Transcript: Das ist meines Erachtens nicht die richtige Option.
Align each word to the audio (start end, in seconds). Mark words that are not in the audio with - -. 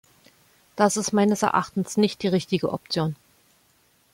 Das 0.75 0.97
ist 0.97 1.11
meines 1.13 1.43
Erachtens 1.43 1.95
nicht 1.95 2.23
die 2.23 2.27
richtige 2.27 2.73
Option. 2.73 3.15